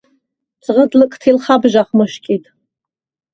ძღჷდ 0.63 0.91
ლჷკთილ 0.99 1.37
ხაბჟახ 1.43 1.89
მჷშკიდ. 1.97 2.43